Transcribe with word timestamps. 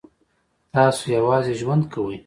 تاسو 0.73 1.03
یوازې 1.17 1.53
ژوند 1.59 1.83
کوئ؟ 1.93 2.17